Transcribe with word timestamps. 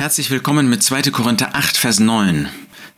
Herzlich 0.00 0.30
willkommen 0.30 0.70
mit 0.70 0.82
2. 0.82 1.10
Korinther 1.10 1.54
8, 1.54 1.76
Vers 1.76 2.00
9. 2.00 2.48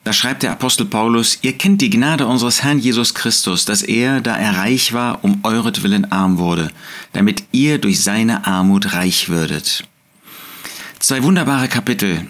Da 0.05 0.13
schreibt 0.13 0.45
der 0.45 0.53
Apostel 0.53 0.87
Paulus, 0.87 1.41
ihr 1.43 1.59
kennt 1.59 1.81
die 1.81 1.91
Gnade 1.91 2.29
unseres 2.29 2.63
Herrn 2.63 2.79
Jesus 2.79 3.13
Christus, 3.13 3.65
dass 3.65 3.83
er, 3.83 4.21
da 4.21 4.37
er 4.37 4.57
reich 4.57 4.93
war, 4.93 5.25
um 5.25 5.41
euretwillen 5.43 6.13
arm 6.13 6.39
wurde, 6.39 6.71
damit 7.13 7.43
ihr 7.51 7.79
durch 7.79 8.05
seine 8.05 8.47
Armut 8.47 8.93
reich 8.93 9.29
würdet. 9.29 9.83
Zwei 11.01 11.25
wunderbare 11.25 11.67
Kapitel, 11.67 12.29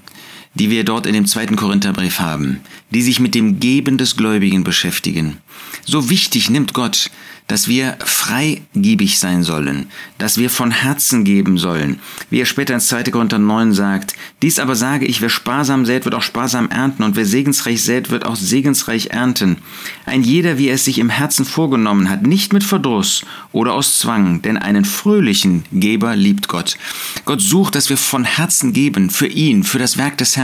die 0.54 0.70
wir 0.70 0.84
dort 0.84 1.06
in 1.06 1.14
dem 1.14 1.26
zweiten 1.26 1.56
Korintherbrief 1.56 2.20
haben, 2.20 2.60
die 2.90 3.02
sich 3.02 3.20
mit 3.20 3.34
dem 3.34 3.60
Geben 3.60 3.98
des 3.98 4.16
Gläubigen 4.16 4.64
beschäftigen. 4.64 5.38
So 5.84 6.10
wichtig 6.10 6.50
nimmt 6.50 6.74
Gott, 6.74 7.10
dass 7.48 7.68
wir 7.68 7.98
freigebig 8.04 9.18
sein 9.18 9.42
sollen, 9.42 9.86
dass 10.16 10.38
wir 10.38 10.48
von 10.48 10.70
Herzen 10.70 11.24
geben 11.24 11.58
sollen. 11.58 12.00
Wie 12.30 12.40
er 12.40 12.46
später 12.46 12.72
in 12.72 12.80
2. 12.80 13.04
Korinther 13.04 13.38
9 13.38 13.72
sagt, 13.72 14.14
dies 14.42 14.58
aber 14.58 14.74
sage 14.74 15.06
ich, 15.06 15.20
wer 15.20 15.28
sparsam 15.28 15.84
sät, 15.84 16.04
wird 16.04 16.14
auch 16.14 16.22
sparsam 16.22 16.70
ernten 16.70 17.02
und 17.02 17.16
wer 17.16 17.26
segensreich 17.26 17.82
sät, 17.82 18.10
wird 18.10 18.24
auch 18.24 18.36
segensreich 18.36 19.08
ernten. 19.08 19.58
Ein 20.06 20.22
jeder, 20.22 20.56
wie 20.56 20.68
er 20.68 20.76
es 20.76 20.84
sich 20.84 20.98
im 20.98 21.10
Herzen 21.10 21.44
vorgenommen 21.44 22.08
hat, 22.08 22.22
nicht 22.22 22.52
mit 22.52 22.64
Verdruss 22.64 23.24
oder 23.50 23.74
aus 23.74 23.98
Zwang, 23.98 24.40
denn 24.42 24.56
einen 24.56 24.84
fröhlichen 24.84 25.64
Geber 25.72 26.16
liebt 26.16 26.48
Gott. 26.48 26.78
Gott 27.24 27.42
sucht, 27.42 27.74
dass 27.74 27.90
wir 27.90 27.98
von 27.98 28.24
Herzen 28.24 28.72
geben, 28.72 29.10
für 29.10 29.26
ihn, 29.26 29.64
für 29.64 29.78
das 29.78 29.98
Werk 29.98 30.16
des 30.16 30.36
Herrn, 30.36 30.41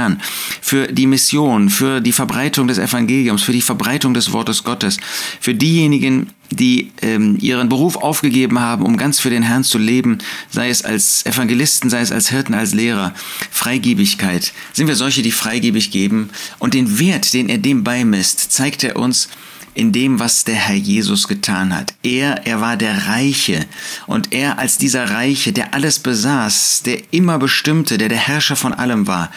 für 0.61 0.87
die 0.87 1.07
Mission, 1.07 1.71
für 1.71 2.01
die 2.01 2.13
Verbreitung 2.13 2.69
des 2.69 2.79
Evangeliums, 2.79 3.43
für 3.43 3.53
die 3.53 3.63
Verbreitung 3.63 4.15
des 4.15 4.33
Wortes 4.33 4.65
Gottes, 4.65 4.99
für 5.41 5.55
diejenigen, 5.55 6.31
die 6.51 6.93
ähm, 7.03 7.37
ihren 7.41 7.69
Beruf 7.69 7.97
aufgegeben 7.97 8.59
haben, 8.59 8.85
um 8.85 8.97
ganz 8.97 9.21
für 9.21 9.31
den 9.31 9.43
Herrn 9.43 9.65
zu 9.65 9.79
leben, 9.79 10.19
sei 10.51 10.71
es 10.71 10.83
als 10.83 11.27
Evangelisten, 11.27 11.91
sei 11.91 12.01
es 12.01 12.13
als 12.13 12.31
Hirten, 12.31 12.55
als 12.55 12.75
Lehrer. 12.75 13.13
Freigebigkeit. 13.51 14.53
Sind 14.73 14.87
wir 14.87 14.97
solche, 14.97 15.23
die 15.23 15.33
freigebig 15.33 15.91
geben? 15.91 16.31
Und 16.59 16.75
den 16.75 16.99
Wert, 16.99 17.35
den 17.35 17.49
er 17.49 17.59
dem 17.59 17.85
beimisst, 17.85 18.53
zeigt 18.53 18.83
er 18.85 18.97
uns 18.97 19.29
in 19.79 19.93
dem, 19.93 20.19
was 20.19 20.43
der 20.43 20.57
Herr 20.57 20.75
Jesus 20.75 21.29
getan 21.29 21.75
hat. 21.75 21.95
Er, 22.03 22.47
er 22.47 22.61
war 22.61 22.77
der 22.77 23.07
Reiche 23.07 23.65
und 24.09 24.33
er 24.33 24.59
als 24.59 24.77
dieser 24.77 25.11
Reiche, 25.11 25.53
der 25.53 25.73
alles 25.73 26.01
besaß, 26.01 26.83
der 26.85 27.01
immer 27.13 27.39
bestimmte, 27.39 27.97
der 27.97 28.09
der 28.09 28.19
Herrscher 28.19 28.57
von 28.57 28.73
allem 28.73 29.07
war, 29.07 29.31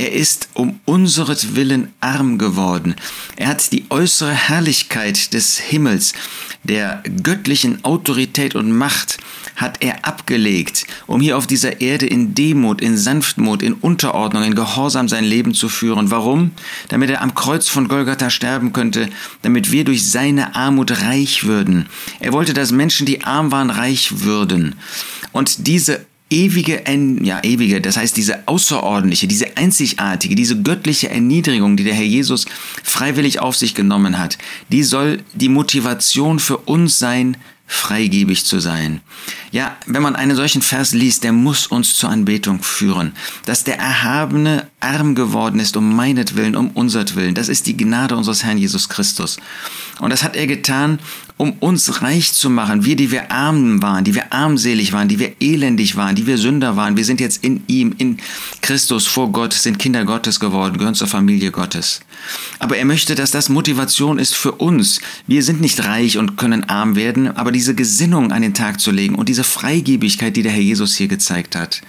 er 0.00 0.12
ist 0.14 0.48
um 0.54 0.80
unseretwillen 0.86 1.92
arm 2.00 2.38
geworden. 2.38 2.94
Er 3.36 3.48
hat 3.48 3.70
die 3.70 3.84
äußere 3.90 4.32
Herrlichkeit 4.32 5.34
des 5.34 5.58
Himmels, 5.58 6.14
der 6.64 7.02
göttlichen 7.22 7.84
Autorität 7.84 8.54
und 8.54 8.72
Macht, 8.72 9.18
hat 9.56 9.82
er 9.82 10.06
abgelegt, 10.06 10.86
um 11.06 11.20
hier 11.20 11.36
auf 11.36 11.46
dieser 11.46 11.82
Erde 11.82 12.06
in 12.06 12.34
Demut, 12.34 12.80
in 12.80 12.96
Sanftmut, 12.96 13.62
in 13.62 13.74
Unterordnung, 13.74 14.44
in 14.44 14.54
Gehorsam 14.54 15.06
sein 15.06 15.24
Leben 15.24 15.52
zu 15.52 15.68
führen. 15.68 16.10
Warum? 16.10 16.52
Damit 16.88 17.10
er 17.10 17.20
am 17.20 17.34
Kreuz 17.34 17.68
von 17.68 17.86
Golgatha 17.86 18.30
sterben 18.30 18.72
könnte, 18.72 19.10
damit 19.42 19.70
wir 19.70 19.84
durch 19.84 20.10
seine 20.10 20.54
Armut 20.54 21.02
reich 21.02 21.44
würden. 21.44 21.90
Er 22.20 22.32
wollte, 22.32 22.54
dass 22.54 22.72
Menschen, 22.72 23.04
die 23.04 23.22
arm 23.24 23.52
waren, 23.52 23.68
reich 23.68 24.20
würden. 24.20 24.76
Und 25.32 25.66
diese 25.66 26.06
ewige, 26.30 26.82
ja, 27.22 27.42
ewige, 27.42 27.80
das 27.80 27.96
heißt 27.96 28.16
diese 28.16 28.46
außerordentliche, 28.46 29.26
diese 29.26 29.56
einzigartige, 29.56 30.34
diese 30.34 30.62
göttliche 30.62 31.10
Erniedrigung, 31.10 31.76
die 31.76 31.84
der 31.84 31.94
Herr 31.94 32.04
Jesus 32.04 32.46
freiwillig 32.82 33.40
auf 33.40 33.56
sich 33.56 33.74
genommen 33.74 34.18
hat, 34.18 34.38
die 34.70 34.84
soll 34.84 35.22
die 35.34 35.48
Motivation 35.48 36.38
für 36.38 36.58
uns 36.58 36.98
sein, 36.98 37.36
freigebig 37.66 38.44
zu 38.44 38.58
sein. 38.58 39.00
Ja, 39.52 39.76
wenn 39.86 40.02
man 40.02 40.16
einen 40.16 40.34
solchen 40.34 40.60
Vers 40.60 40.92
liest, 40.92 41.22
der 41.22 41.32
muss 41.32 41.68
uns 41.68 41.94
zur 41.94 42.10
Anbetung 42.10 42.62
führen. 42.64 43.12
Dass 43.44 43.62
der 43.62 43.78
Erhabene 43.78 44.66
arm 44.90 45.14
geworden 45.14 45.60
ist 45.60 45.76
um 45.76 45.94
meinetwillen, 45.94 46.56
um 46.56 46.70
unsertwillen. 46.70 47.34
Das 47.34 47.48
ist 47.48 47.66
die 47.66 47.76
Gnade 47.76 48.16
unseres 48.16 48.42
Herrn 48.44 48.58
Jesus 48.58 48.88
Christus. 48.88 49.38
Und 50.00 50.10
das 50.10 50.24
hat 50.24 50.34
er 50.34 50.46
getan, 50.46 50.98
um 51.36 51.52
uns 51.60 52.02
reich 52.02 52.32
zu 52.32 52.50
machen. 52.50 52.84
Wir, 52.84 52.96
die 52.96 53.10
wir 53.10 53.30
arm 53.30 53.80
waren, 53.82 54.04
die 54.04 54.14
wir 54.14 54.32
armselig 54.32 54.92
waren, 54.92 55.08
die 55.08 55.18
wir 55.18 55.32
elendig 55.40 55.96
waren, 55.96 56.14
die 56.14 56.26
wir 56.26 56.36
Sünder 56.36 56.76
waren. 56.76 56.96
Wir 56.96 57.04
sind 57.04 57.20
jetzt 57.20 57.44
in 57.44 57.62
ihm, 57.66 57.94
in 57.98 58.18
Christus 58.60 59.06
vor 59.06 59.30
Gott, 59.32 59.52
sind 59.52 59.78
Kinder 59.78 60.04
Gottes 60.04 60.40
geworden, 60.40 60.76
gehören 60.76 60.94
zur 60.94 61.06
Familie 61.06 61.50
Gottes. 61.50 62.00
Aber 62.58 62.76
er 62.76 62.84
möchte, 62.84 63.14
dass 63.14 63.30
das 63.30 63.48
Motivation 63.48 64.18
ist 64.18 64.36
für 64.36 64.52
uns. 64.52 65.00
Wir 65.26 65.42
sind 65.42 65.60
nicht 65.60 65.84
reich 65.84 66.18
und 66.18 66.36
können 66.36 66.64
arm 66.64 66.96
werden, 66.96 67.34
aber 67.36 67.52
diese 67.52 67.74
Gesinnung 67.74 68.32
an 68.32 68.42
den 68.42 68.54
Tag 68.54 68.80
zu 68.80 68.90
legen 68.90 69.14
und 69.14 69.28
diese 69.28 69.44
Freigebigkeit, 69.44 70.36
die 70.36 70.42
der 70.42 70.52
Herr 70.52 70.60
Jesus 70.60 70.96
hier 70.96 71.08
gezeigt 71.08 71.56
hat, 71.56 71.80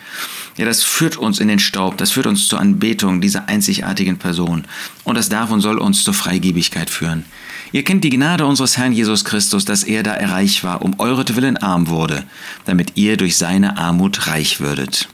ja, 0.57 0.65
das 0.65 0.83
führt 0.83 1.17
uns 1.17 1.39
in 1.39 1.47
den 1.47 1.59
Staub, 1.59 1.97
das 1.97 2.11
führt 2.11 2.27
uns 2.27 2.47
zur 2.47 2.59
Anbetung 2.59 3.21
dieser 3.21 3.47
einzigartigen 3.47 4.17
Person. 4.17 4.65
Und 5.03 5.15
das 5.15 5.29
darf 5.29 5.51
und 5.51 5.61
soll 5.61 5.77
uns 5.77 6.03
zur 6.03 6.13
Freigebigkeit 6.13 6.89
führen. 6.89 7.25
Ihr 7.71 7.83
kennt 7.83 8.03
die 8.03 8.09
Gnade 8.09 8.45
unseres 8.45 8.77
Herrn 8.77 8.91
Jesus 8.91 9.23
Christus, 9.23 9.63
dass 9.63 9.83
er 9.83 10.03
da 10.03 10.13
erreich 10.13 10.63
war, 10.63 10.81
um 10.81 10.99
euretwillen 10.99 11.57
arm 11.57 11.87
wurde, 11.87 12.25
damit 12.65 12.93
ihr 12.95 13.15
durch 13.15 13.37
seine 13.37 13.77
Armut 13.77 14.27
reich 14.27 14.59
würdet. 14.59 15.07